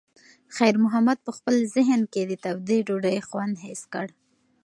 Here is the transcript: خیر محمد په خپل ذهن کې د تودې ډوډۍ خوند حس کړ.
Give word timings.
خیر 0.55 0.75
محمد 0.83 1.17
په 1.25 1.31
خپل 1.37 1.55
ذهن 1.75 2.01
کې 2.13 2.21
د 2.25 2.31
تودې 2.43 2.79
ډوډۍ 2.87 3.17
خوند 3.27 3.55
حس 3.65 3.81
کړ. 3.93 4.05